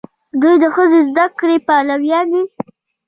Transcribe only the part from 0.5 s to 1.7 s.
د ښځو د زده کړې